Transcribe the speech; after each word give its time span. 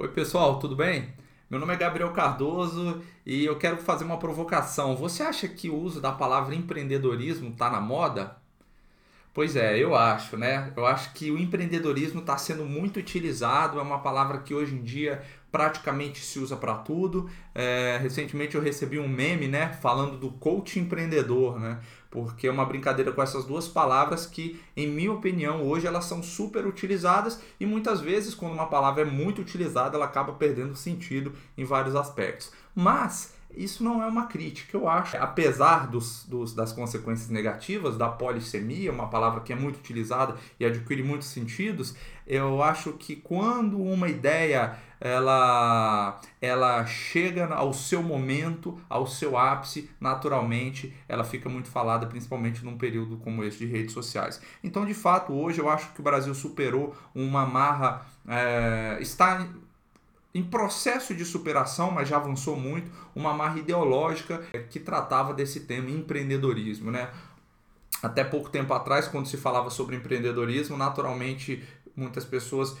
Oi, 0.00 0.08
pessoal, 0.08 0.58
tudo 0.58 0.74
bem? 0.74 1.12
Meu 1.50 1.60
nome 1.60 1.74
é 1.74 1.76
Gabriel 1.76 2.10
Cardoso 2.10 3.02
e 3.26 3.44
eu 3.44 3.58
quero 3.58 3.76
fazer 3.76 4.02
uma 4.02 4.18
provocação. 4.18 4.96
Você 4.96 5.22
acha 5.22 5.46
que 5.46 5.68
o 5.68 5.76
uso 5.76 6.00
da 6.00 6.10
palavra 6.10 6.54
empreendedorismo 6.54 7.50
está 7.50 7.68
na 7.68 7.82
moda? 7.82 8.34
Pois 9.34 9.56
é, 9.56 9.78
eu 9.78 9.94
acho, 9.94 10.38
né? 10.38 10.72
Eu 10.74 10.86
acho 10.86 11.12
que 11.12 11.30
o 11.30 11.38
empreendedorismo 11.38 12.20
está 12.20 12.38
sendo 12.38 12.64
muito 12.64 12.98
utilizado, 12.98 13.78
é 13.78 13.82
uma 13.82 13.98
palavra 13.98 14.38
que 14.38 14.54
hoje 14.54 14.74
em 14.74 14.82
dia 14.82 15.22
praticamente 15.50 16.20
se 16.20 16.38
usa 16.38 16.56
para 16.56 16.74
tudo. 16.74 17.28
É, 17.54 17.98
recentemente 18.00 18.54
eu 18.54 18.62
recebi 18.62 18.98
um 18.98 19.08
meme, 19.08 19.48
né, 19.48 19.72
falando 19.80 20.16
do 20.16 20.30
coach 20.30 20.78
empreendedor, 20.78 21.58
né? 21.58 21.80
Porque 22.10 22.48
é 22.48 22.50
uma 22.50 22.64
brincadeira 22.64 23.12
com 23.12 23.22
essas 23.22 23.44
duas 23.44 23.68
palavras 23.68 24.26
que, 24.26 24.60
em 24.76 24.88
minha 24.88 25.12
opinião, 25.12 25.62
hoje 25.62 25.86
elas 25.86 26.06
são 26.06 26.22
super 26.22 26.66
utilizadas 26.66 27.40
e 27.58 27.66
muitas 27.66 28.00
vezes, 28.00 28.34
quando 28.34 28.52
uma 28.52 28.66
palavra 28.66 29.02
é 29.02 29.04
muito 29.04 29.40
utilizada, 29.40 29.96
ela 29.96 30.06
acaba 30.06 30.32
perdendo 30.32 30.74
sentido 30.74 31.32
em 31.56 31.64
vários 31.64 31.94
aspectos. 31.94 32.50
Mas 32.74 33.34
isso 33.54 33.82
não 33.82 34.02
é 34.02 34.06
uma 34.06 34.26
crítica, 34.26 34.76
eu 34.76 34.88
acho. 34.88 35.16
Apesar 35.16 35.86
dos, 35.86 36.24
dos, 36.24 36.54
das 36.54 36.72
consequências 36.72 37.28
negativas 37.28 37.96
da 37.96 38.08
polissemia, 38.08 38.92
uma 38.92 39.08
palavra 39.08 39.40
que 39.40 39.52
é 39.52 39.56
muito 39.56 39.78
utilizada 39.78 40.36
e 40.58 40.64
adquire 40.64 41.02
muitos 41.02 41.28
sentidos, 41.28 41.94
eu 42.26 42.62
acho 42.62 42.92
que 42.92 43.16
quando 43.16 43.80
uma 43.80 44.08
ideia 44.08 44.78
ela, 45.00 46.20
ela 46.40 46.84
chega 46.84 47.46
ao 47.46 47.72
seu 47.72 48.02
momento, 48.02 48.78
ao 48.88 49.06
seu 49.06 49.36
ápice, 49.36 49.90
naturalmente 49.98 50.94
ela 51.08 51.24
fica 51.24 51.48
muito 51.48 51.68
falada, 51.68 52.06
principalmente 52.06 52.64
num 52.64 52.76
período 52.76 53.16
como 53.16 53.42
esse 53.42 53.58
de 53.58 53.66
redes 53.66 53.92
sociais. 53.92 54.40
Então, 54.62 54.84
de 54.84 54.94
fato, 54.94 55.32
hoje 55.32 55.58
eu 55.58 55.68
acho 55.68 55.92
que 55.92 56.00
o 56.00 56.04
Brasil 56.04 56.34
superou 56.34 56.94
uma 57.14 57.46
marra, 57.46 58.06
é, 58.28 58.98
está 59.00 59.48
em 60.34 60.42
processo 60.42 61.14
de 61.14 61.24
superação, 61.24 61.90
mas 61.90 62.08
já 62.08 62.16
avançou 62.16 62.56
muito, 62.56 62.90
uma 63.14 63.34
marra 63.34 63.58
ideológica 63.58 64.38
que 64.70 64.78
tratava 64.78 65.34
desse 65.34 65.60
tema 65.60 65.90
empreendedorismo, 65.90 66.90
né? 66.90 67.10
Até 68.02 68.24
pouco 68.24 68.48
tempo 68.48 68.72
atrás, 68.72 69.08
quando 69.08 69.26
se 69.26 69.36
falava 69.36 69.68
sobre 69.68 69.96
empreendedorismo, 69.96 70.76
naturalmente 70.76 71.62
muitas 71.94 72.24
pessoas 72.24 72.76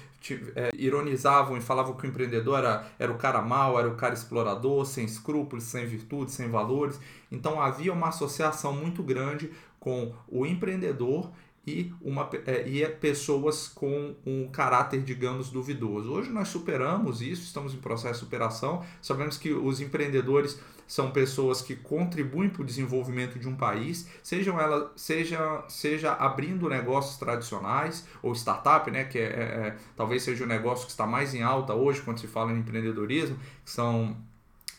é, 0.54 0.70
ironizavam 0.74 1.56
e 1.56 1.60
falavam 1.60 1.94
que 1.94 2.06
o 2.06 2.08
empreendedor 2.08 2.58
era, 2.58 2.86
era 2.98 3.12
o 3.12 3.18
cara 3.18 3.42
mau, 3.42 3.78
era 3.78 3.88
o 3.88 3.96
cara 3.96 4.14
explorador, 4.14 4.86
sem 4.86 5.04
escrúpulos, 5.04 5.64
sem 5.64 5.86
virtudes, 5.86 6.34
sem 6.34 6.48
valores. 6.48 6.98
Então 7.30 7.60
havia 7.60 7.92
uma 7.92 8.08
associação 8.08 8.72
muito 8.72 9.02
grande 9.02 9.50
com 9.78 10.14
o 10.28 10.46
empreendedor 10.46 11.30
e, 11.66 11.92
uma, 12.00 12.28
é, 12.46 12.66
e 12.66 12.82
é 12.82 12.88
pessoas 12.88 13.68
com 13.68 14.14
um 14.24 14.48
caráter, 14.48 15.02
digamos, 15.02 15.50
duvidoso. 15.50 16.10
Hoje 16.10 16.30
nós 16.30 16.48
superamos 16.48 17.20
isso, 17.20 17.42
estamos 17.42 17.74
em 17.74 17.78
processo 17.78 18.14
de 18.14 18.20
superação, 18.20 18.84
sabemos 19.00 19.36
que 19.36 19.52
os 19.52 19.80
empreendedores 19.80 20.58
são 20.86 21.12
pessoas 21.12 21.62
que 21.62 21.76
contribuem 21.76 22.50
para 22.50 22.62
o 22.62 22.64
desenvolvimento 22.64 23.38
de 23.38 23.46
um 23.46 23.54
país, 23.54 24.08
sejam 24.24 24.58
ela, 24.58 24.92
seja, 24.96 25.64
seja 25.68 26.12
abrindo 26.14 26.68
negócios 26.68 27.16
tradicionais 27.16 28.04
ou 28.20 28.34
startup, 28.34 28.90
né, 28.90 29.04
que 29.04 29.16
é, 29.16 29.22
é, 29.22 29.26
é 29.28 29.76
talvez 29.94 30.24
seja 30.24 30.42
o 30.42 30.48
negócio 30.48 30.86
que 30.86 30.90
está 30.90 31.06
mais 31.06 31.32
em 31.32 31.42
alta 31.42 31.74
hoje 31.74 32.02
quando 32.02 32.18
se 32.18 32.26
fala 32.26 32.50
em 32.50 32.58
empreendedorismo, 32.58 33.38
que 33.64 33.70
são 33.70 34.16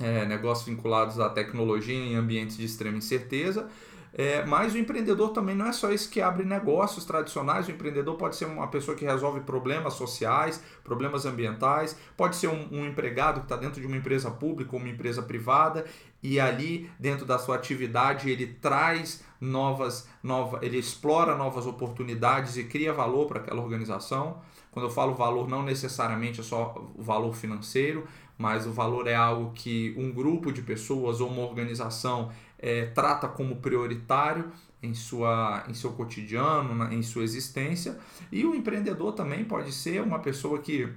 é, 0.02 0.26
negócios 0.26 0.68
vinculados 0.68 1.18
à 1.20 1.30
tecnologia 1.30 1.96
em 1.96 2.16
ambientes 2.16 2.58
de 2.58 2.66
extrema 2.66 2.98
incerteza, 2.98 3.70
é, 4.14 4.45
mas 4.45 4.73
o 4.73 4.78
empreendedor 4.78 5.30
também 5.30 5.56
não 5.56 5.67
é 5.67 5.72
só 5.72 5.92
esse 5.92 6.09
que 6.09 6.22
abre 6.22 6.44
negócios 6.44 7.06
tradicionais. 7.06 7.67
O 7.67 7.72
empreendedor 7.72 8.16
pode 8.18 8.36
ser 8.36 8.45
uma 8.45 8.68
pessoa 8.68 8.95
que 8.95 9.06
resolve 9.06 9.42
problemas 9.42 9.94
sociais, 9.94 10.62
problemas 10.84 11.26
ambientais, 11.26 11.98
pode 12.18 12.36
ser 12.36 12.48
um, 12.48 12.68
um 12.72 12.86
empregado 12.86 13.40
que 13.40 13.45
está 13.45 13.56
dentro 13.56 13.80
de 13.80 13.88
uma 13.88 13.95
empresa 13.95 14.30
pública 14.30 14.76
ou 14.76 14.80
uma 14.80 14.90
empresa 14.90 15.22
privada 15.22 15.86
e 16.22 16.40
ali 16.40 16.90
dentro 17.00 17.26
da 17.26 17.40
sua 17.40 17.56
atividade 17.56 18.30
ele 18.30 18.48
traz 18.48 19.23
novas, 19.40 20.08
nova, 20.22 20.59
ele 20.62 20.78
explora 20.78 21.36
novas 21.36 21.66
oportunidades 21.66 22.57
e 22.57 22.66
cria 22.66 22.94
valor 22.94 23.28
para 23.28 23.40
aquela 23.40 23.62
organização. 23.62 24.41
Quando 24.72 24.86
eu 24.86 24.91
falo 24.91 25.16
valor, 25.16 25.50
não 25.50 25.63
necessariamente 25.63 26.40
é 26.40 26.44
só 26.44 26.75
o 26.96 27.02
valor 27.02 27.34
financeiro, 27.34 28.07
mas 28.38 28.66
o 28.66 28.72
valor 28.72 29.07
é 29.07 29.16
algo 29.16 29.52
que 29.53 29.94
um 29.97 30.12
grupo 30.12 30.52
de 30.52 30.62
pessoas 30.62 31.22
ou 31.22 31.30
uma 31.30 31.44
organização 31.44 32.31
é, 32.62 32.86
trata 32.86 33.28
como 33.28 33.58
prioritário 33.58 34.52
em, 34.82 34.94
sua, 34.94 35.64
em 35.68 35.74
seu 35.74 35.92
cotidiano, 35.94 36.76
na, 36.76 36.94
em 36.94 37.02
sua 37.02 37.24
existência. 37.24 37.98
E 38.32 38.46
o 38.46 38.54
empreendedor 38.56 39.14
também 39.14 39.44
pode 39.44 39.72
ser 39.72 40.02
uma 40.02 40.20
pessoa 40.20 40.60
que 40.60 40.94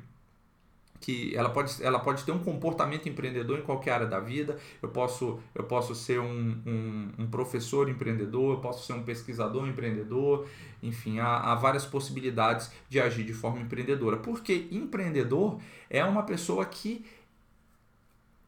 que 1.05 1.37
ela 1.37 1.51
pode, 1.51 1.85
ela 1.85 1.99
pode 1.99 2.25
ter 2.25 2.33
um 2.33 2.39
comportamento 2.39 3.07
empreendedor 3.07 3.59
em 3.59 3.63
qualquer 3.63 3.91
área 3.93 4.07
da 4.07 4.19
vida. 4.19 4.57
Eu 4.81 4.89
posso, 4.89 5.39
eu 5.55 5.63
posso 5.65 5.95
ser 5.95 6.19
um, 6.19 6.57
um, 6.67 7.13
um 7.19 7.27
professor 7.27 7.91
empreendedor, 7.91 8.55
eu 8.55 8.61
posso 8.61 8.87
ser 8.87 8.95
um 8.95 9.03
pesquisador 9.03 9.69
empreendedor, 9.69 10.49
enfim, 10.83 11.19
há, 11.19 11.41
há, 11.41 11.55
várias 11.57 11.85
possibilidades 11.85 12.73
de 12.89 12.99
agir 12.99 13.23
de 13.23 13.35
forma 13.35 13.61
empreendedora. 13.61 14.17
Porque 14.17 14.67
empreendedor 14.71 15.61
é 15.91 16.03
uma 16.03 16.23
pessoa 16.23 16.65
que 16.65 17.05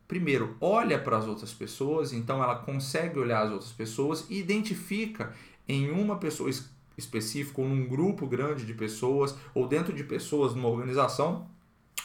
primeiro, 0.06 0.56
olha 0.60 0.98
para 0.98 1.16
as 1.16 1.26
outras 1.26 1.52
pessoas, 1.52 2.12
então 2.12 2.42
ela 2.42 2.56
consegue 2.56 3.18
olhar 3.18 3.42
as 3.42 3.52
outras 3.52 3.72
pessoas 3.72 4.26
e 4.30 4.38
identifica 4.38 5.32
em 5.68 5.90
uma 5.90 6.16
pessoa 6.16 6.50
específica 6.96 7.60
ou 7.60 7.68
num 7.68 7.86
grupo 7.86 8.26
grande 8.26 8.64
de 8.64 8.74
pessoas 8.74 9.34
ou 9.54 9.66
dentro 9.66 9.92
de 9.92 10.04
pessoas 10.04 10.54
numa 10.54 10.68
organização 10.68 11.46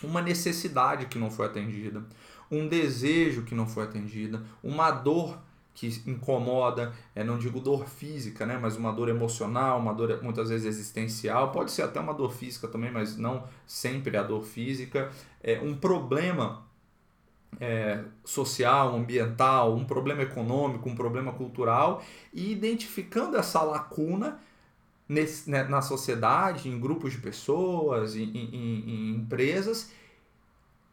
uma 0.04 0.22
necessidade 0.22 1.06
que 1.06 1.18
não 1.18 1.30
foi 1.30 1.46
atendida, 1.46 2.04
um 2.50 2.68
desejo 2.68 3.44
que 3.44 3.56
não 3.56 3.68
foi 3.68 3.84
atendida, 3.84 4.44
uma 4.64 4.92
dor 4.92 5.38
que 5.74 5.88
incomoda, 6.06 6.94
é, 7.16 7.24
não 7.24 7.38
digo 7.38 7.60
dor 7.60 7.88
física, 7.88 8.46
né, 8.46 8.58
mas 8.62 8.76
uma 8.76 8.92
dor 8.92 9.08
emocional, 9.08 9.80
uma 9.80 9.94
dor 9.94 10.22
muitas 10.22 10.50
vezes 10.50 10.68
existencial, 10.68 11.52
pode 11.52 11.72
ser 11.72 11.84
até 11.84 12.00
uma 12.00 12.14
dor 12.14 12.34
física 12.34 12.68
também, 12.68 12.92
mas 12.92 13.16
não 13.16 13.48
sempre 13.66 14.18
a 14.18 14.24
dor 14.24 14.44
física, 14.44 15.10
é 15.42 15.60
um 15.62 15.76
problema 15.76 16.66
é, 17.60 18.04
social, 18.24 18.96
ambiental, 18.96 19.76
um 19.76 19.86
problema 19.86 20.24
econômico, 20.24 20.90
um 20.90 20.96
problema 20.96 21.32
cultural, 21.34 22.04
e 22.34 22.52
identificando 22.52 23.38
essa 23.38 23.62
lacuna 23.62 24.40
nesse, 25.08 25.50
né, 25.50 25.64
na 25.64 25.82
sociedade, 25.82 26.70
em 26.70 26.80
grupos 26.80 27.12
de 27.14 27.20
pessoas, 27.20 28.16
em, 28.16 28.24
em, 28.24 28.90
em 28.90 29.16
empresas, 29.16 29.92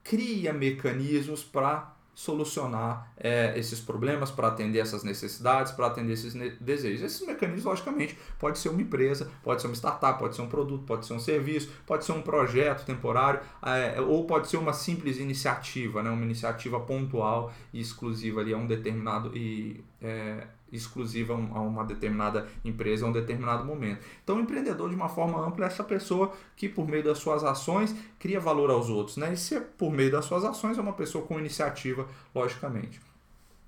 cria 0.03 0.53
mecanismos 0.53 1.45
para 1.45 1.95
solucionar 2.19 3.13
é, 3.17 3.57
esses 3.57 3.79
problemas, 3.79 4.29
para 4.29 4.49
atender 4.49 4.81
essas 4.81 5.05
necessidades, 5.05 5.71
para 5.71 5.87
atender 5.87 6.15
esses 6.15 6.35
desejos. 6.61 7.01
Esses 7.01 7.25
mecanismos, 7.25 7.65
logicamente, 7.65 8.19
pode 8.41 8.59
ser 8.59 8.71
uma 8.71 8.83
empresa, 8.83 9.31
pode 9.41 9.61
ser 9.61 9.69
uma 9.69 9.77
startup, 9.77 10.19
pode 10.19 10.35
ser 10.35 10.43
um 10.43 10.49
produto, 10.49 10.85
pode 10.85 11.07
ser 11.07 11.13
um 11.13 11.21
serviço, 11.21 11.71
pode 11.87 12.05
ser 12.05 12.11
um 12.11 12.21
projeto 12.21 12.85
temporário, 12.85 13.39
é, 13.63 14.01
ou 14.01 14.27
pode 14.27 14.49
ser 14.49 14.57
uma 14.57 14.73
simples 14.73 15.19
iniciativa, 15.19 16.03
né, 16.03 16.11
uma 16.11 16.25
iniciativa 16.25 16.81
pontual 16.81 17.53
e 17.73 17.81
exclusiva 17.81 18.41
ali 18.41 18.53
a 18.53 18.57
um 18.57 18.67
determinado 18.67 19.31
e 19.37 19.85
é, 20.03 20.45
exclusiva 20.73 21.35
a 21.35 21.61
uma 21.61 21.85
determinada 21.85 22.49
empresa 22.65 23.07
a 23.07 23.09
um 23.09 23.13
determinado 23.13 23.65
momento. 23.65 24.05
Então, 24.23 24.37
o 24.37 24.41
empreendedor, 24.41 24.89
de 24.89 24.95
uma 24.95 25.09
forma 25.09 25.45
ampla, 25.45 25.65
é 25.65 25.69
essa 25.69 25.85
pessoa 25.85 26.33
que, 26.57 26.69
por 26.69 26.87
meio 26.87 27.05
das 27.05 27.19
suas 27.19 27.45
ações, 27.45 27.95
cria 28.19 28.41
valor 28.41 28.71
aos 28.71 28.89
outros. 28.89 29.17
Né? 29.17 29.33
E 29.33 29.37
se 29.37 29.55
é 29.57 29.61
por 29.61 29.91
meio 29.91 30.11
das 30.11 30.25
suas 30.25 30.45
ações, 30.45 30.79
é 30.79 30.81
uma 30.81 30.93
pessoa 30.93 31.25
com 31.25 31.39
iniciativa, 31.39 32.07
logicamente. 32.35 33.01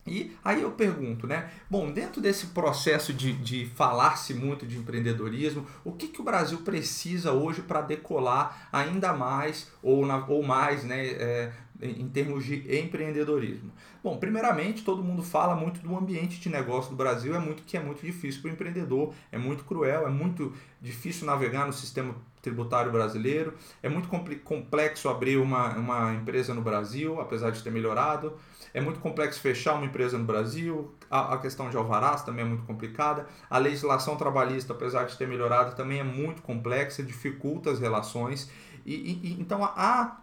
E 0.06 0.34
aí 0.42 0.62
eu 0.62 0.70
pergunto, 0.72 1.26
né? 1.26 1.50
Bom, 1.68 1.92
dentro 1.92 2.20
desse 2.20 2.48
processo 2.48 3.12
de, 3.12 3.32
de 3.34 3.66
falar-se 3.66 4.32
muito 4.32 4.66
de 4.66 4.78
empreendedorismo, 4.78 5.66
o 5.84 5.92
que, 5.92 6.08
que 6.08 6.20
o 6.20 6.24
Brasil 6.24 6.58
precisa 6.58 7.32
hoje 7.32 7.62
para 7.62 7.82
decolar 7.82 8.68
ainda 8.72 9.12
mais 9.12 9.70
ou, 9.82 10.06
na, 10.06 10.24
ou 10.26 10.42
mais 10.42 10.84
né, 10.84 11.06
é, 11.06 11.52
em 11.82 12.08
termos 12.08 12.44
de 12.44 12.78
empreendedorismo? 12.78 13.70
Bom, 14.02 14.16
primeiramente, 14.16 14.82
todo 14.82 15.04
mundo 15.04 15.22
fala 15.22 15.54
muito 15.54 15.80
do 15.80 15.94
ambiente 15.94 16.40
de 16.40 16.48
negócio 16.48 16.90
do 16.90 16.96
Brasil, 16.96 17.34
é 17.34 17.38
muito 17.38 17.62
que 17.62 17.76
é 17.76 17.80
muito 17.80 18.04
difícil 18.04 18.40
para 18.40 18.50
o 18.50 18.54
empreendedor, 18.54 19.12
é 19.30 19.36
muito 19.36 19.64
cruel, 19.64 20.06
é 20.06 20.10
muito 20.10 20.54
difícil 20.80 21.26
navegar 21.26 21.66
no 21.66 21.72
sistema 21.74 22.16
tributário 22.40 22.90
brasileiro, 22.90 23.54
é 23.82 23.88
muito 23.88 24.08
complexo 24.44 25.08
abrir 25.08 25.36
uma, 25.36 25.76
uma 25.76 26.14
empresa 26.14 26.54
no 26.54 26.62
Brasil, 26.62 27.20
apesar 27.20 27.50
de 27.50 27.62
ter 27.62 27.70
melhorado, 27.70 28.36
é 28.72 28.80
muito 28.80 29.00
complexo 29.00 29.40
fechar 29.40 29.74
uma 29.74 29.84
empresa 29.84 30.16
no 30.16 30.24
Brasil, 30.24 30.94
a, 31.10 31.34
a 31.34 31.38
questão 31.38 31.70
de 31.70 31.76
alvarás 31.76 32.22
também 32.22 32.44
é 32.44 32.48
muito 32.48 32.64
complicada, 32.64 33.26
a 33.48 33.58
legislação 33.58 34.16
trabalhista, 34.16 34.72
apesar 34.72 35.04
de 35.04 35.16
ter 35.16 35.26
melhorado, 35.26 35.74
também 35.74 36.00
é 36.00 36.04
muito 36.04 36.42
complexa, 36.42 37.02
dificulta 37.02 37.70
as 37.70 37.80
relações, 37.80 38.50
e, 38.86 38.94
e 39.22 39.36
então 39.40 39.62
há 39.64 40.20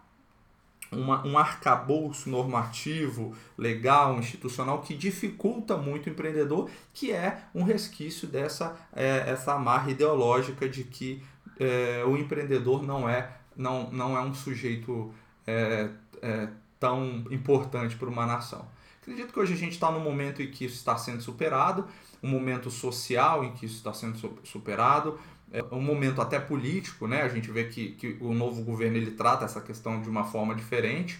uma, 0.90 1.26
um 1.26 1.36
arcabouço 1.38 2.30
normativo, 2.30 3.34
legal, 3.56 4.18
institucional 4.18 4.80
que 4.80 4.94
dificulta 4.94 5.76
muito 5.76 6.06
o 6.06 6.10
empreendedor, 6.10 6.70
que 6.92 7.12
é 7.12 7.42
um 7.54 7.62
resquício 7.62 8.26
dessa 8.26 8.76
é, 8.94 9.24
essa 9.30 9.54
amarra 9.54 9.90
ideológica 9.90 10.68
de 10.68 10.84
que 10.84 11.22
é, 11.58 12.04
o 12.04 12.16
empreendedor 12.16 12.82
não 12.82 13.08
é, 13.08 13.36
não, 13.56 13.90
não 13.90 14.16
é 14.16 14.20
um 14.20 14.34
sujeito 14.34 15.12
é, 15.46 15.88
é, 16.22 16.48
tão 16.78 17.24
importante 17.30 17.96
para 17.96 18.08
uma 18.08 18.26
nação. 18.26 18.66
Acredito 19.00 19.32
que 19.32 19.40
hoje 19.40 19.54
a 19.54 19.56
gente 19.56 19.72
está 19.72 19.90
num 19.90 20.00
momento 20.00 20.42
em 20.42 20.50
que 20.50 20.66
isso 20.66 20.76
está 20.76 20.96
sendo 20.96 21.22
superado, 21.22 21.86
um 22.22 22.28
momento 22.28 22.70
social 22.70 23.44
em 23.44 23.52
que 23.52 23.64
isso 23.66 23.76
está 23.76 23.92
sendo 23.92 24.18
superado, 24.44 25.18
é 25.50 25.62
um 25.72 25.80
momento 25.80 26.20
até 26.20 26.38
político, 26.38 27.06
né? 27.06 27.22
A 27.22 27.28
gente 27.28 27.50
vê 27.50 27.64
que, 27.64 27.92
que 27.92 28.18
o 28.20 28.34
novo 28.34 28.62
governo 28.62 28.98
ele 28.98 29.12
trata 29.12 29.46
essa 29.46 29.60
questão 29.60 30.02
de 30.02 30.08
uma 30.08 30.24
forma 30.24 30.54
diferente 30.54 31.18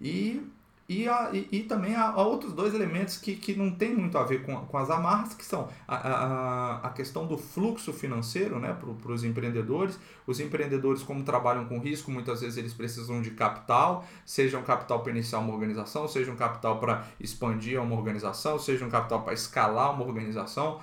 e 0.00 0.46
e, 0.90 1.08
a, 1.08 1.30
e, 1.32 1.46
e, 1.52 1.62
também 1.62 1.94
há, 1.94 2.08
há, 2.08 2.20
outros 2.20 2.52
dois 2.52 2.74
elementos 2.74 3.16
que, 3.16 3.36
que 3.36 3.54
não 3.54 3.70
tem 3.70 3.94
muito 3.94 4.18
a 4.18 4.24
ver 4.24 4.42
com, 4.42 4.56
com 4.56 4.76
as 4.76 4.90
amarras, 4.90 5.34
que 5.34 5.44
são 5.44 5.68
a, 5.86 5.94
a, 5.94 6.76
a 6.88 6.90
questão 6.90 7.28
do 7.28 7.38
fluxo 7.38 7.92
financeiro 7.92 8.58
né, 8.58 8.76
para 9.00 9.12
os 9.12 9.22
empreendedores. 9.22 10.00
Os 10.26 10.40
empreendedores, 10.40 11.04
como 11.04 11.22
trabalham 11.22 11.64
com 11.66 11.78
risco, 11.78 12.10
muitas 12.10 12.40
vezes 12.40 12.58
eles 12.58 12.74
precisam 12.74 13.22
de 13.22 13.30
capital, 13.30 14.04
seja 14.26 14.58
um 14.58 14.64
capital 14.64 14.98
para 14.98 15.12
iniciar 15.12 15.38
uma 15.38 15.52
organização, 15.52 16.08
seja 16.08 16.32
um 16.32 16.36
capital 16.36 16.80
para 16.80 17.06
expandir 17.20 17.80
uma 17.80 17.94
organização, 17.94 18.58
seja 18.58 18.84
um 18.84 18.90
capital 18.90 19.22
para 19.22 19.32
escalar 19.32 19.94
uma 19.94 20.04
organização. 20.04 20.80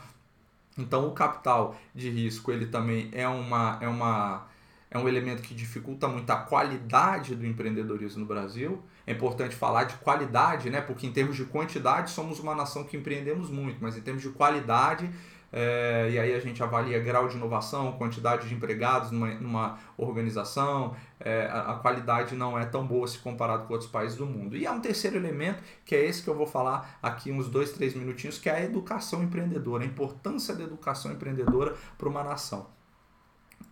Então, 0.77 1.05
o 1.05 1.11
capital 1.11 1.75
de 1.93 2.09
risco 2.09 2.49
ele 2.49 2.67
também 2.67 3.09
é 3.11 3.27
uma. 3.27 3.77
É 3.81 3.89
uma 3.89 4.47
é 4.89 4.97
um 4.97 5.07
elemento 5.07 5.41
que 5.41 5.53
dificulta 5.53 6.07
muito 6.07 6.29
a 6.29 6.37
qualidade 6.37 7.35
do 7.35 7.45
empreendedorismo 7.45 8.21
no 8.21 8.25
Brasil. 8.25 8.81
É 9.05 9.11
importante 9.11 9.55
falar 9.55 9.83
de 9.83 9.95
qualidade, 9.95 10.69
né? 10.69 10.81
porque 10.81 11.05
em 11.05 11.11
termos 11.11 11.35
de 11.35 11.45
quantidade 11.45 12.09
somos 12.09 12.39
uma 12.39 12.55
nação 12.55 12.83
que 12.83 12.95
empreendemos 12.95 13.49
muito, 13.49 13.77
mas 13.81 13.97
em 13.97 14.01
termos 14.01 14.23
de 14.23 14.29
qualidade, 14.29 15.09
é, 15.51 16.09
e 16.11 16.19
aí 16.19 16.33
a 16.33 16.39
gente 16.39 16.61
avalia 16.63 16.99
grau 16.99 17.27
de 17.27 17.35
inovação, 17.35 17.93
quantidade 17.93 18.47
de 18.47 18.53
empregados 18.53 19.11
numa, 19.11 19.33
numa 19.35 19.79
organização, 19.97 20.95
é, 21.19 21.47
a, 21.47 21.71
a, 21.71 21.75
qualidade 21.75 22.35
não 22.35 22.57
é 22.57 22.65
tão 22.65 22.85
boa 22.85 23.07
se 23.07 23.17
comparado 23.17 23.65
com 23.65 23.73
outros 23.73 23.89
países 23.89 24.17
do 24.17 24.25
mundo. 24.25 24.55
E 24.55 24.65
há 24.65 24.71
um 24.71 24.81
terceiro 24.81 25.17
elemento, 25.17 25.61
que 25.85 25.95
é 25.95 26.05
esse 26.05 26.21
que 26.21 26.29
eu 26.29 26.35
vou 26.35 26.47
falar 26.47 26.97
aqui 27.01 27.31
uns 27.31 27.49
dois, 27.49 27.71
três 27.71 27.93
minutinhos, 27.93 28.37
que 28.37 28.49
é 28.49 28.55
a 28.55 28.63
educação 28.63 29.21
empreendedora, 29.21 29.83
a 29.83 29.87
importância 29.87 30.55
da 30.55 30.63
educação 30.63 31.11
empreendedora 31.11 31.75
para 31.97 32.07
uma 32.07 32.23
nação 32.23 32.76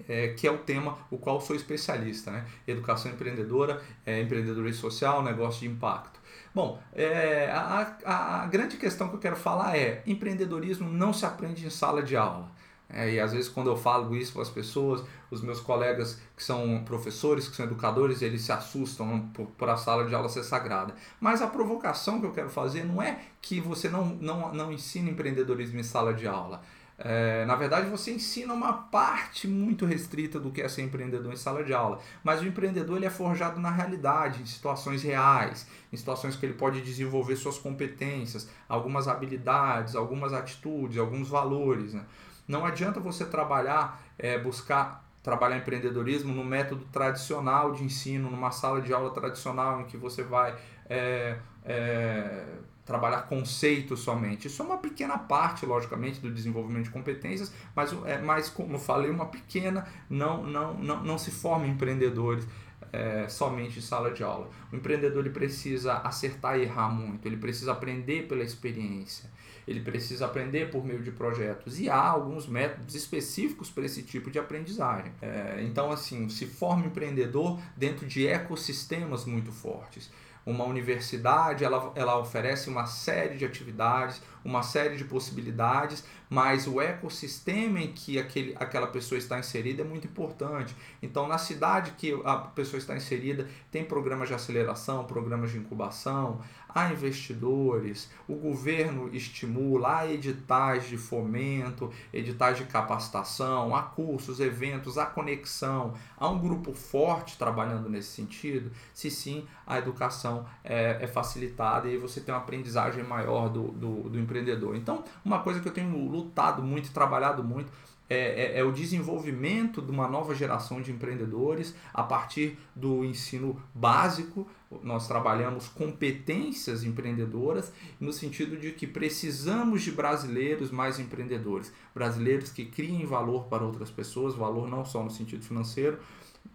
é, 0.08 0.30
que 0.30 0.48
é 0.48 0.52
o 0.52 0.58
tema 0.60 0.98
o 1.10 1.18
qual 1.18 1.42
sou 1.42 1.56
especialista, 1.56 2.32
né? 2.32 2.46
Educação 2.68 3.12
empreendedora, 3.12 3.82
é, 4.06 4.22
empreendedorismo 4.22 4.82
social, 4.82 5.24
negócio 5.24 5.62
de 5.62 5.68
impacto. 5.68 6.20
Bom, 6.54 6.82
é, 6.94 7.50
a, 7.52 7.98
a, 8.06 8.46
grande 8.48 8.78
questão 8.78 9.10
que 9.10 9.16
eu 9.16 9.20
quero 9.20 9.36
falar 9.36 9.78
é 9.78 10.02
empreendedorismo 10.08 10.90
não 10.90 11.12
se 11.12 11.26
aprende 11.26 11.66
em 11.66 11.70
sala 11.70 12.02
de 12.02 12.16
aula. 12.16 12.50
É, 12.88 13.14
e 13.14 13.20
às 13.20 13.34
vezes 13.34 13.50
quando 13.50 13.70
eu 13.70 13.76
falo 13.76 14.16
isso 14.16 14.32
para 14.32 14.44
as 14.44 14.50
pessoas, 14.50 15.04
os 15.32 15.42
meus 15.42 15.60
colegas 15.60 16.22
que 16.38 16.44
são 16.44 16.84
professores, 16.86 17.50
que 17.50 17.56
são 17.56 17.66
educadores, 17.66 18.22
eles 18.22 18.44
se 18.44 18.52
assustam 18.52 19.28
por, 19.34 19.48
por, 19.48 19.70
a 19.70 19.76
sala 19.76 20.06
de 20.06 20.14
aula 20.14 20.30
ser 20.30 20.44
sagrada. 20.44 20.94
Mas 21.20 21.42
a 21.42 21.48
provocação 21.48 22.20
que 22.20 22.28
eu 22.28 22.32
quero 22.32 22.50
fazer 22.50 22.84
não 22.86 23.02
é 23.02 23.20
que 23.42 23.60
você 23.60 23.90
não, 23.90 24.06
não, 24.06 24.54
não 24.54 24.72
ensine 24.72 25.12
empreendedorismo 25.12 25.80
em 25.80 25.84
sala 25.84 26.14
de 26.14 26.28
aula. 26.28 26.62
É, 26.98 27.44
na 27.46 27.56
verdade, 27.56 27.90
você 27.90 28.12
ensina 28.12 28.54
uma 28.54 28.72
parte 28.72 29.48
muito 29.48 29.86
restrita 29.86 30.40
do 30.40 30.50
que 30.50 30.62
é 30.62 30.70
ser 30.70 30.82
empreendedor 30.82 31.34
em 31.34 31.36
sala 31.36 31.64
de 31.64 31.74
aula, 31.74 32.00
mas 32.24 32.42
o 32.42 32.46
empreendedor 32.46 32.96
ele 32.96 33.06
é 33.06 33.10
forjado 33.10 33.60
na 33.60 33.70
realidade, 33.70 34.42
em 34.42 34.46
situações 34.46 35.04
reais, 35.04 35.68
em 35.92 35.98
situações 35.98 36.38
que 36.38 36.46
ele 36.46 36.54
pode 36.54 36.82
desenvolver 36.82 37.36
suas 37.36 37.58
competências, 37.58 38.50
algumas 38.70 39.10
habilidades, 39.10 39.96
algumas 39.96 40.32
atitudes, 40.32 40.98
alguns 40.98 41.28
valores. 41.28 41.94
Né? 41.94 42.06
Não 42.48 42.66
adianta 42.66 43.00
você 43.00 43.26
trabalhar, 43.26 44.02
é, 44.18 44.38
buscar 44.38 45.04
trabalhar 45.22 45.58
empreendedorismo 45.58 46.32
no 46.34 46.44
método 46.44 46.86
tradicional 46.94 47.72
de 47.72 47.84
ensino, 47.84 48.30
numa 48.30 48.52
sala 48.52 48.80
de 48.80 48.94
aula 48.94 49.10
tradicional 49.10 49.82
em 49.82 49.86
que 49.86 49.98
você 49.98 50.22
vai 50.22 50.56
é, 50.88 51.40
é 51.66 52.46
trabalhar 52.86 53.24
conceitos 53.24 54.02
somente. 54.02 54.48
Isso 54.48 54.62
é 54.62 54.66
uma 54.66 54.78
pequena 54.78 55.18
parte, 55.18 55.66
logicamente, 55.66 56.20
do 56.20 56.32
desenvolvimento 56.32 56.86
de 56.86 56.92
competências, 56.92 57.52
mas 57.76 57.92
é 58.06 58.22
mais, 58.22 58.48
como 58.48 58.78
falei, 58.78 59.10
uma 59.10 59.26
pequena, 59.26 59.88
não, 60.10 60.44
não, 60.44 60.76
não, 60.76 61.04
não 61.04 61.18
se 61.18 61.32
forma 61.32 61.66
empreendedores 61.66 62.48
é, 62.94 63.28
somente 63.28 63.80
em 63.80 63.82
sala 63.82 64.12
de 64.12 64.24
aula. 64.24 64.50
O 64.72 64.76
empreendedor 64.76 65.26
ele 65.26 65.34
precisa 65.34 65.96
acertar 65.98 66.58
e 66.58 66.64
errar 66.64 66.90
muito, 66.90 67.28
ele 67.28 67.38
precisa 67.38 67.72
aprender 67.72 68.28
pela 68.28 68.44
experiência, 68.44 69.30
ele 69.68 69.82
precisa 69.82 70.26
aprender 70.26 70.70
por 70.70 70.86
meio 70.86 71.02
de 71.02 71.12
projetos 71.12 71.80
e 71.80 71.90
há 71.90 72.00
alguns 72.08 72.48
métodos 72.48 72.94
específicos 72.94 73.70
para 73.70 73.86
esse 73.86 74.04
tipo 74.04 74.30
de 74.30 74.40
aprendizagem. 74.40 75.12
É, 75.22 75.62
então, 75.64 75.92
assim, 75.92 76.30
se 76.30 76.46
forma 76.46 76.86
empreendedor 76.86 77.60
dentro 77.76 78.06
de 78.06 78.28
ecossistemas 78.28 79.26
muito 79.26 79.52
fortes. 79.52 80.12
Uma 80.46 80.64
universidade, 80.66 81.64
ela, 81.64 81.92
ela 81.96 82.20
oferece 82.20 82.70
uma 82.70 82.86
série 82.86 83.38
de 83.38 83.46
atividades, 83.46 84.22
uma 84.46 84.62
série 84.62 84.96
de 84.96 85.04
possibilidades, 85.04 86.06
mas 86.30 86.68
o 86.68 86.80
ecossistema 86.80 87.80
em 87.80 87.92
que 87.92 88.20
aquele, 88.20 88.56
aquela 88.58 88.88
pessoa 88.88 89.18
está 89.18 89.40
inserida 89.40 89.82
é 89.82 89.86
muito 89.86 90.08
importante. 90.08 90.76
Então, 91.02 91.28
na 91.28 91.40
cidade 91.40 91.92
que 91.98 92.14
a 92.24 92.38
pessoa 92.38 92.78
está 92.78 92.96
inserida, 92.96 93.48
tem 93.72 93.84
programas 93.84 94.28
de 94.28 94.36
aceleração, 94.36 95.04
programas 95.06 95.52
de 95.52 95.58
incubação, 95.58 96.42
há 96.76 96.92
investidores, 96.92 98.12
o 98.28 98.36
governo 98.36 99.10
estimula, 99.14 100.00
há 100.00 100.12
editais 100.12 100.88
de 100.90 100.98
fomento, 100.98 101.90
editais 102.12 102.58
de 102.58 102.66
capacitação, 102.66 103.74
há 103.74 103.82
cursos, 103.82 104.42
eventos, 104.42 104.98
há 104.98 105.06
conexão, 105.06 105.94
há 106.18 106.28
um 106.30 106.38
grupo 106.38 106.74
forte 106.74 107.38
trabalhando 107.38 107.90
nesse 107.90 108.10
sentido. 108.10 108.72
Se 108.94 109.10
sim, 109.10 109.48
a 109.66 109.78
educação 109.78 110.46
é, 110.64 110.98
é 111.00 111.08
facilitada 111.08 111.88
e 111.88 111.98
você 111.98 112.20
tem 112.20 112.36
uma 112.36 112.42
aprendizagem 112.42 113.04
maior 113.06 113.48
do, 113.48 113.70
do, 113.70 114.10
do 114.10 114.20
empreendedor. 114.36 114.76
Então, 114.76 115.04
uma 115.24 115.40
coisa 115.40 115.60
que 115.60 115.68
eu 115.68 115.74
tenho 115.74 115.98
lutado 116.10 116.62
muito, 116.62 116.92
trabalhado 116.92 117.44
muito, 117.44 117.72
é, 118.08 118.58
é, 118.58 118.60
é, 118.60 118.64
o 118.64 118.72
desenvolvimento 118.72 119.82
de 119.82 119.90
uma 119.90 120.08
nova 120.08 120.36
geração 120.36 120.80
de 120.80 120.92
empreendedores 120.92 121.74
a 121.92 122.04
partir 122.04 122.58
do 122.76 123.04
ensino 123.04 123.60
básico. 123.74 124.48
Nós 124.84 125.08
trabalhamos 125.08 125.68
competências 125.68 126.84
empreendedoras 126.84 127.72
no 128.00 128.14
sentido 128.14 128.58
de 128.58 128.72
que 128.74 128.86
precisamos 128.86 129.82
de 129.82 129.92
brasileiros 129.92 130.70
mais 130.70 131.00
empreendedores, 131.00 131.74
brasileiros 131.96 132.52
que 132.52 132.66
criem 132.66 133.06
valor 133.06 133.46
para 133.46 133.64
outras 133.64 133.90
pessoas, 133.90 134.36
valor 134.36 134.68
não 134.68 134.86
só 134.86 135.02
no 135.02 135.10
sentido 135.10 135.44
financeiro, 135.44 135.98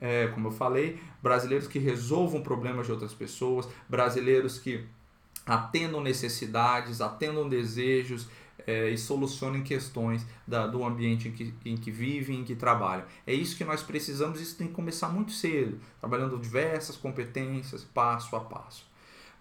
é, 0.01 0.29
como 0.29 0.49
eu 0.49 0.53
falei, 0.53 1.01
brasileiros 1.21 1.67
que 1.67 1.81
resolvam 1.81 2.43
problemas 2.43 2.87
de 2.87 2.93
outras 2.93 3.13
pessoas, 3.13 3.69
brasileiros 3.89 4.59
que 4.59 4.87
atendam 5.51 6.01
necessidades, 6.01 7.01
atendam 7.01 7.49
desejos 7.49 8.29
é, 8.67 8.89
e 8.89 8.97
solucionem 8.97 9.63
questões 9.63 10.25
da, 10.47 10.67
do 10.67 10.85
ambiente 10.85 11.29
em 11.29 11.33
que, 11.33 11.55
em 11.65 11.77
que 11.77 11.91
vivem, 11.91 12.41
em 12.41 12.45
que 12.45 12.55
trabalham. 12.55 13.05
É 13.27 13.35
isso 13.35 13.57
que 13.57 13.65
nós 13.65 13.83
precisamos, 13.83 14.41
isso 14.41 14.57
tem 14.57 14.69
que 14.69 14.73
começar 14.73 15.09
muito 15.09 15.33
cedo, 15.33 15.81
trabalhando 15.99 16.39
diversas 16.39 16.97
competências, 16.97 17.83
passo 17.83 18.37
a 18.37 18.41
passo. 18.41 18.89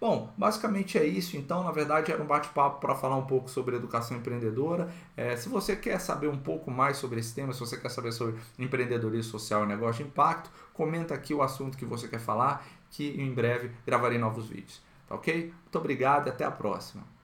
Bom, 0.00 0.32
basicamente 0.36 0.98
é 0.98 1.04
isso. 1.04 1.36
Então, 1.36 1.62
na 1.62 1.70
verdade, 1.70 2.10
era 2.10 2.22
um 2.22 2.26
bate-papo 2.26 2.80
para 2.80 2.94
falar 2.94 3.16
um 3.16 3.26
pouco 3.26 3.50
sobre 3.50 3.76
educação 3.76 4.16
empreendedora. 4.16 4.90
É, 5.14 5.36
se 5.36 5.48
você 5.48 5.76
quer 5.76 6.00
saber 6.00 6.28
um 6.28 6.38
pouco 6.38 6.70
mais 6.70 6.96
sobre 6.96 7.20
esse 7.20 7.34
tema, 7.34 7.52
se 7.52 7.60
você 7.60 7.76
quer 7.76 7.90
saber 7.90 8.10
sobre 8.10 8.40
empreendedorismo 8.58 9.30
social 9.30 9.62
e 9.62 9.66
negócio 9.66 10.02
de 10.02 10.10
impacto, 10.10 10.50
comenta 10.72 11.14
aqui 11.14 11.34
o 11.34 11.42
assunto 11.42 11.76
que 11.76 11.84
você 11.84 12.08
quer 12.08 12.18
falar, 12.18 12.66
que 12.90 13.10
em 13.10 13.32
breve 13.32 13.70
gravarei 13.86 14.18
novos 14.18 14.48
vídeos. 14.48 14.80
Ok? 15.10 15.52
Muito 15.62 15.78
obrigado 15.78 16.28
e 16.28 16.30
até 16.30 16.44
a 16.44 16.50
próxima. 16.50 17.19